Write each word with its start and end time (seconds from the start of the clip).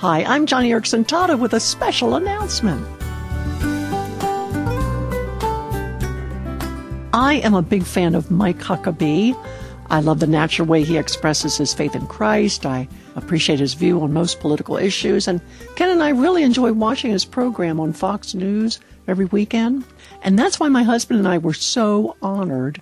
Hi, 0.00 0.24
I'm 0.24 0.46
Joni 0.46 0.68
Eareckson 0.68 1.04
Tada 1.04 1.38
with 1.38 1.52
a 1.52 1.60
special 1.60 2.14
announcement. 2.14 2.86
I 7.12 7.34
am 7.44 7.52
a 7.52 7.60
big 7.60 7.82
fan 7.82 8.14
of 8.14 8.30
Mike 8.30 8.60
Huckabee. 8.60 9.36
I 9.90 10.00
love 10.00 10.20
the 10.20 10.26
natural 10.26 10.66
way 10.66 10.84
he 10.84 10.96
expresses 10.96 11.58
his 11.58 11.74
faith 11.74 11.94
in 11.94 12.06
Christ. 12.06 12.64
I 12.64 12.88
appreciate 13.14 13.60
his 13.60 13.74
view 13.74 14.00
on 14.00 14.14
most 14.14 14.40
political 14.40 14.78
issues. 14.78 15.28
And 15.28 15.38
Ken 15.76 15.90
and 15.90 16.02
I 16.02 16.08
really 16.08 16.44
enjoy 16.44 16.72
watching 16.72 17.10
his 17.10 17.26
program 17.26 17.78
on 17.78 17.92
Fox 17.92 18.32
News 18.32 18.80
every 19.06 19.26
weekend. 19.26 19.84
And 20.22 20.38
that's 20.38 20.58
why 20.58 20.70
my 20.70 20.82
husband 20.82 21.18
and 21.18 21.28
I 21.28 21.36
were 21.36 21.52
so 21.52 22.16
honored 22.22 22.80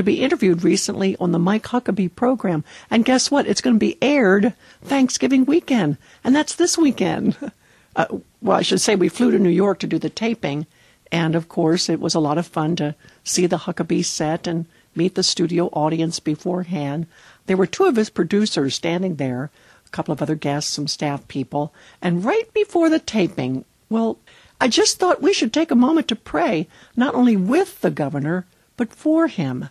to 0.00 0.04
be 0.04 0.20
interviewed 0.20 0.64
recently 0.64 1.16
on 1.18 1.32
the 1.32 1.38
Mike 1.38 1.64
Huckabee 1.64 2.14
program. 2.14 2.64
And 2.90 3.04
guess 3.04 3.30
what? 3.30 3.46
It's 3.46 3.60
going 3.60 3.76
to 3.76 3.80
be 3.80 3.98
aired 4.02 4.54
Thanksgiving 4.82 5.44
weekend. 5.44 5.98
And 6.24 6.34
that's 6.34 6.54
this 6.54 6.76
weekend. 6.76 7.36
Uh, 7.96 8.06
well, 8.40 8.56
I 8.56 8.62
should 8.62 8.80
say 8.80 8.94
we 8.94 9.08
flew 9.08 9.32
to 9.32 9.38
New 9.40 9.48
York 9.50 9.80
to 9.80 9.86
do 9.88 9.98
the 9.98 10.08
taping. 10.08 10.64
And 11.10 11.34
of 11.34 11.48
course, 11.48 11.88
it 11.88 11.98
was 11.98 12.14
a 12.14 12.20
lot 12.20 12.38
of 12.38 12.46
fun 12.46 12.76
to 12.76 12.94
see 13.24 13.46
the 13.46 13.58
Huckabee 13.58 14.04
set 14.04 14.46
and 14.46 14.66
meet 14.94 15.16
the 15.16 15.24
studio 15.24 15.66
audience 15.72 16.20
beforehand. 16.20 17.08
There 17.46 17.56
were 17.56 17.66
two 17.66 17.86
of 17.86 17.96
his 17.96 18.08
producers 18.08 18.76
standing 18.76 19.16
there, 19.16 19.50
a 19.84 19.88
couple 19.90 20.12
of 20.12 20.22
other 20.22 20.36
guests, 20.36 20.72
some 20.72 20.86
staff 20.86 21.26
people. 21.26 21.74
And 22.00 22.24
right 22.24 22.52
before 22.54 22.88
the 22.88 23.00
taping, 23.00 23.64
well, 23.88 24.18
I 24.60 24.68
just 24.68 24.98
thought 24.98 25.22
we 25.22 25.32
should 25.32 25.52
take 25.52 25.70
a 25.70 25.76
moment 25.76 26.06
to 26.08 26.16
pray, 26.16 26.68
not 26.94 27.14
only 27.14 27.36
with 27.36 27.80
the 27.80 27.90
governor, 27.90 28.46
but 28.76 28.94
for 28.94 29.26
him. 29.26 29.68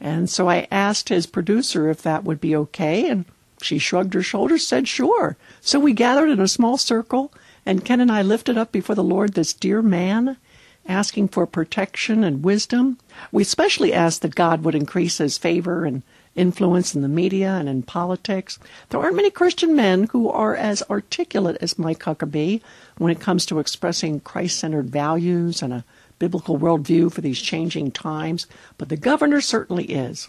And 0.00 0.30
so 0.30 0.48
I 0.48 0.68
asked 0.70 1.08
his 1.08 1.26
producer 1.26 1.88
if 1.88 2.02
that 2.02 2.24
would 2.24 2.40
be 2.40 2.54
okay, 2.54 3.08
and 3.08 3.24
she 3.60 3.78
shrugged 3.78 4.14
her 4.14 4.22
shoulders, 4.22 4.66
said 4.66 4.86
sure. 4.86 5.36
So 5.60 5.80
we 5.80 5.92
gathered 5.92 6.30
in 6.30 6.40
a 6.40 6.48
small 6.48 6.78
circle, 6.78 7.32
and 7.66 7.84
Ken 7.84 8.00
and 8.00 8.10
I 8.10 8.22
lifted 8.22 8.56
up 8.56 8.70
before 8.70 8.94
the 8.94 9.02
Lord 9.02 9.34
this 9.34 9.52
dear 9.52 9.82
man, 9.82 10.36
asking 10.86 11.28
for 11.28 11.46
protection 11.46 12.22
and 12.22 12.44
wisdom. 12.44 12.98
We 13.32 13.42
especially 13.42 13.92
asked 13.92 14.22
that 14.22 14.34
God 14.34 14.64
would 14.64 14.74
increase 14.74 15.18
his 15.18 15.36
favor 15.36 15.84
and 15.84 16.02
influence 16.36 16.94
in 16.94 17.02
the 17.02 17.08
media 17.08 17.50
and 17.50 17.68
in 17.68 17.82
politics. 17.82 18.58
There 18.88 19.00
aren't 19.00 19.16
many 19.16 19.30
Christian 19.30 19.74
men 19.74 20.04
who 20.04 20.30
are 20.30 20.54
as 20.54 20.82
articulate 20.88 21.58
as 21.60 21.78
Mike 21.78 21.98
Huckabee 21.98 22.60
when 22.96 23.10
it 23.10 23.20
comes 23.20 23.44
to 23.46 23.58
expressing 23.58 24.20
Christ 24.20 24.58
centered 24.58 24.88
values 24.88 25.60
and 25.60 25.72
a 25.72 25.84
biblical 26.18 26.58
worldview 26.58 27.12
for 27.12 27.20
these 27.20 27.40
changing 27.40 27.90
times, 27.92 28.46
but 28.76 28.88
the 28.88 28.96
governor 28.96 29.40
certainly 29.40 29.84
is. 29.84 30.28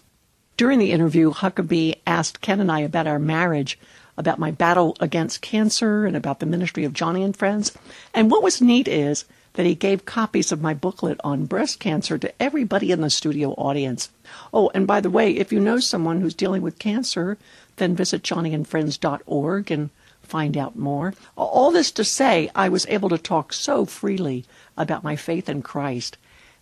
During 0.57 0.79
the 0.79 0.91
interview, 0.91 1.31
Huckabee 1.31 1.95
asked 2.05 2.41
Ken 2.41 2.59
and 2.59 2.71
I 2.71 2.81
about 2.81 3.07
our 3.07 3.19
marriage, 3.19 3.79
about 4.17 4.39
my 4.39 4.51
battle 4.51 4.97
against 4.99 5.41
cancer, 5.41 6.05
and 6.05 6.17
about 6.17 6.39
the 6.39 6.45
ministry 6.45 6.83
of 6.83 6.93
Joni 6.93 7.23
and 7.23 7.35
Friends. 7.35 7.71
And 8.13 8.29
what 8.29 8.43
was 8.43 8.61
neat 8.61 8.87
is 8.87 9.25
that 9.53 9.65
he 9.65 9.75
gave 9.75 10.05
copies 10.05 10.51
of 10.51 10.61
my 10.61 10.73
booklet 10.73 11.19
on 11.23 11.45
breast 11.45 11.79
cancer 11.79 12.17
to 12.17 12.41
everybody 12.41 12.91
in 12.91 13.01
the 13.01 13.09
studio 13.09 13.51
audience. 13.53 14.09
Oh, 14.53 14.69
and 14.73 14.85
by 14.85 15.01
the 15.01 15.09
way, 15.09 15.31
if 15.31 15.51
you 15.51 15.59
know 15.59 15.79
someone 15.79 16.21
who's 16.21 16.35
dealing 16.35 16.61
with 16.61 16.79
cancer, 16.79 17.37
then 17.77 17.95
visit 17.95 18.21
joniandfriends.org 18.21 19.71
and 19.71 19.89
find 20.29 20.55
out 20.55 20.77
more. 20.77 21.13
All 21.35 21.71
this 21.71 21.91
to 21.91 22.03
say, 22.03 22.49
I 22.53 22.69
was 22.69 22.85
able 22.87 23.09
to 23.09 23.17
talk 23.17 23.51
so 23.51 23.85
freely 23.85 24.45
about 24.77 25.03
my 25.03 25.15
faith 25.15 25.49
in 25.49 25.61
Christ. 25.61 26.17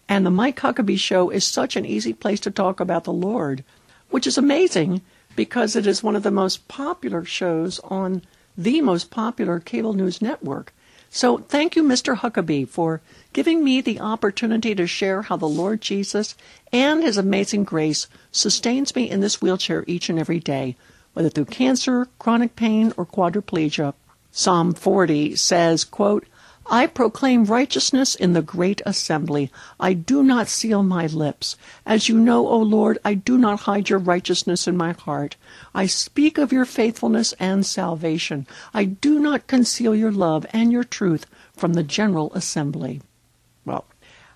And 0.09 0.25
the 0.25 0.31
Mike 0.31 0.59
Huckabee 0.59 0.99
Show 0.99 1.29
is 1.29 1.43
such 1.45 1.75
an 1.75 1.85
easy 1.85 2.13
place 2.13 2.39
to 2.41 2.51
talk 2.51 2.79
about 2.79 3.03
the 3.03 3.13
Lord, 3.13 3.63
which 4.09 4.25
is 4.25 4.37
amazing 4.37 5.01
because 5.35 5.75
it 5.75 5.85
is 5.85 6.01
one 6.01 6.15
of 6.15 6.23
the 6.23 6.31
most 6.31 6.67
popular 6.67 7.25
shows 7.25 7.79
on 7.81 8.21
the 8.57 8.81
most 8.81 9.11
popular 9.11 9.59
cable 9.59 9.93
news 9.93 10.21
network. 10.21 10.73
So 11.09 11.37
thank 11.37 11.75
you, 11.75 11.83
Mr. 11.83 12.17
Huckabee, 12.17 12.67
for 12.67 13.02
giving 13.33 13.63
me 13.63 13.81
the 13.81 13.99
opportunity 13.99 14.75
to 14.75 14.87
share 14.87 15.21
how 15.21 15.37
the 15.37 15.47
Lord 15.47 15.81
Jesus 15.81 16.36
and 16.73 17.03
His 17.03 17.17
amazing 17.17 17.63
grace 17.63 18.08
sustains 18.31 18.95
me 18.95 19.09
in 19.09 19.19
this 19.19 19.42
wheelchair 19.42 19.83
each 19.87 20.09
and 20.09 20.19
every 20.19 20.39
day, 20.39 20.75
whether 21.17 21.30
through 21.30 21.45
cancer, 21.45 22.08
chronic 22.20 22.55
pain, 22.55 22.94
or 22.95 23.04
quadriplegia. 23.04 23.95
Psalm 24.30 24.72
40 24.76 25.36
says, 25.36 25.83
quote, 25.83 26.28
I 26.67 26.86
proclaim 26.86 27.45
righteousness 27.45 28.14
in 28.14 28.33
the 28.33 28.44
great 28.44 28.83
assembly. 28.86 29.52
I 29.80 29.94
do 29.94 30.22
not 30.22 30.48
seal 30.48 30.83
my 30.83 31.08
lips. 31.08 31.58
As 31.88 32.08
you 32.08 32.20
know, 32.20 32.48
O 32.48 32.60
Lord, 32.60 33.00
I 33.04 33.16
do 33.16 33.36
not 33.36 33.61
hide 33.61 33.89
your 33.89 33.98
righteousness 33.98 34.67
in 34.67 34.78
my 34.78 34.92
heart. 34.92 35.38
I 35.73 35.88
speak 35.88 36.38
of 36.38 36.54
your 36.54 36.66
faithfulness 36.66 37.34
and 37.39 37.66
salvation. 37.66 38.45
I 38.72 38.84
do 38.84 39.17
not 39.17 39.48
conceal 39.48 39.95
your 39.95 40.11
love 40.11 40.45
and 40.52 40.72
your 40.72 40.84
truth 40.84 41.26
from 41.52 41.73
the 41.73 41.82
general 41.82 42.32
assembly. 42.36 43.02
Well, 43.66 43.86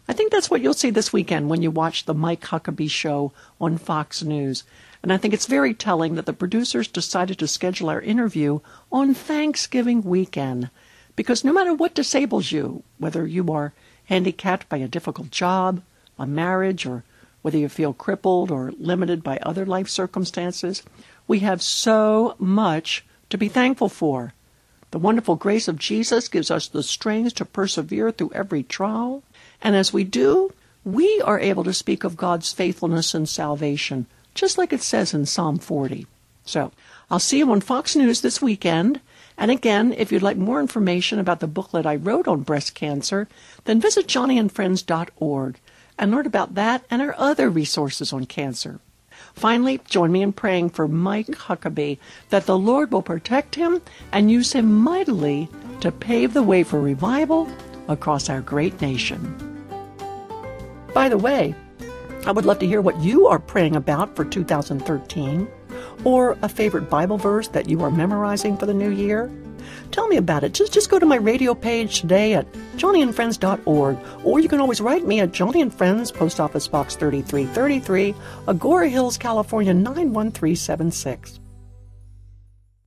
I 0.08 0.14
think 0.14 0.32
that's 0.32 0.50
what 0.50 0.62
you'll 0.62 0.74
see 0.74 0.90
this 0.90 1.14
weekend 1.14 1.48
when 1.48 1.62
you 1.62 1.70
watch 1.70 2.06
the 2.06 2.16
Mike 2.16 2.42
Huckabee 2.42 2.90
show 2.90 3.34
on 3.60 3.78
Fox 3.78 4.24
News. 4.24 4.64
And 5.04 5.12
I 5.12 5.18
think 5.18 5.34
it's 5.34 5.48
very 5.48 5.74
telling 5.74 6.16
that 6.16 6.26
the 6.26 6.34
producers 6.34 6.88
decided 6.88 7.40
to 7.40 7.48
schedule 7.48 7.90
our 7.90 8.02
interview 8.02 8.60
on 8.92 9.14
Thanksgiving 9.14 10.04
weekend. 10.04 10.70
Because 11.16 11.44
no 11.44 11.52
matter 11.52 11.74
what 11.74 11.96
disables 11.96 12.52
you, 12.52 12.84
whether 12.98 13.26
you 13.26 13.52
are 13.52 13.74
handicapped 14.06 14.70
by 14.70 14.78
a 14.78 14.88
difficult 14.88 15.32
job, 15.32 15.82
a 16.20 16.28
marriage, 16.28 16.86
or 16.86 17.04
whether 17.42 17.58
you 17.58 17.70
feel 17.70 17.94
crippled 17.94 18.52
or 18.52 18.74
limited 18.78 19.24
by 19.24 19.38
other 19.38 19.66
life 19.66 19.90
circumstances, 19.90 20.84
we 21.28 21.40
have 21.40 21.62
so 21.62 22.36
much 22.38 23.04
to 23.30 23.38
be 23.38 23.48
thankful 23.48 23.90
for. 23.90 24.34
The 24.92 25.00
wonderful 25.00 25.36
grace 25.36 25.68
of 25.68 25.80
Jesus 25.80 26.28
gives 26.28 26.52
us 26.52 26.68
the 26.68 26.84
strength 26.84 27.36
to 27.36 27.46
persevere 27.46 28.12
through 28.12 28.32
every 28.36 28.64
trial. 28.64 29.24
And 29.62 29.76
as 29.76 29.94
we 29.94 30.04
do, 30.04 30.54
we 30.84 31.22
are 31.22 31.40
able 31.40 31.64
to 31.64 31.74
speak 31.74 32.04
of 32.04 32.18
God's 32.18 32.52
faithfulness 32.52 33.14
and 33.14 33.28
salvation, 33.28 34.06
just 34.34 34.58
like 34.58 34.74
it 34.74 34.82
says 34.82 35.14
in 35.14 35.26
Psalm 35.26 35.58
40. 35.58 36.08
So, 36.46 36.72
I'll 37.10 37.20
see 37.20 37.40
you 37.40 37.52
on 37.52 37.62
Fox 37.62 37.96
News 37.96 38.22
this 38.22 38.42
weekend. 38.42 39.02
And 39.38 39.52
again, 39.52 39.94
if 39.98 40.12
you'd 40.12 40.22
like 40.22 40.38
more 40.38 40.60
information 40.60 41.20
about 41.20 41.40
the 41.40 41.48
booklet 41.48 41.86
I 41.86 41.96
wrote 41.96 42.28
on 42.28 42.42
breast 42.42 42.74
cancer, 42.74 43.28
then 43.66 43.82
visit 43.82 44.08
joniandfriends.org 44.08 45.60
and 45.98 46.12
learn 46.12 46.26
about 46.26 46.56
that 46.56 46.84
and 46.90 47.02
our 47.02 47.16
other 47.18 47.50
resources 47.50 48.14
on 48.14 48.26
cancer. 48.26 48.80
Finally, 49.34 49.80
join 49.88 50.12
me 50.12 50.22
in 50.22 50.34
praying 50.34 50.70
for 50.70 50.88
Mike 50.88 51.28
Huckabee 51.28 51.98
that 52.30 52.46
the 52.46 52.58
Lord 52.58 52.92
will 52.92 53.02
protect 53.02 53.56
him 53.56 53.82
and 54.12 54.32
use 54.32 54.54
him 54.54 54.74
mightily 54.74 55.48
to 55.82 55.92
pave 55.92 56.34
the 56.34 56.44
way 56.44 56.64
for 56.64 56.80
revival 56.80 57.50
across 57.88 58.30
our 58.30 58.42
great 58.42 58.80
nation. 58.82 59.36
By 60.94 61.08
the 61.10 61.18
way, 61.18 61.56
I 62.26 62.32
would 62.32 62.46
love 62.46 62.60
to 62.60 62.68
hear 62.68 62.82
what 62.82 63.00
you 63.02 63.28
are 63.28 63.40
praying 63.40 63.76
about 63.76 64.16
for 64.16 64.24
2013 64.24 65.48
or 66.04 66.38
a 66.42 66.50
favorite 66.50 66.90
Bible 66.90 67.18
verse 67.18 67.48
that 67.50 67.68
you 67.68 67.84
are 67.84 67.92
memorizing 67.92 68.58
for 68.58 68.66
the 68.66 68.74
new 68.74 68.92
year? 68.92 69.32
Tell 69.92 70.08
me 70.08 70.18
about 70.18 70.44
it. 70.44 70.54
Just, 70.54 70.74
just 70.74 70.90
go 70.90 71.00
to 71.00 71.06
my 71.06 71.18
radio 71.18 71.54
page 71.54 72.02
today 72.02 72.34
at 72.34 72.52
joniandfriends.org, 72.78 73.98
or 74.24 74.40
you 74.40 74.50
can 74.50 74.62
always 74.62 74.82
write 74.82 75.06
me 75.06 75.20
at 75.20 75.32
Joni 75.32 75.62
and 75.62 75.74
Friends, 75.74 76.12
Post 76.12 76.40
Office 76.40 76.68
Box 76.68 76.96
3333, 76.96 78.14
Agoura 78.46 78.90
Hills, 78.90 79.18
California 79.18 79.74
91376. 79.74 81.41